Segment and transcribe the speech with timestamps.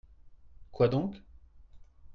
[0.71, 1.21] Quoi donc?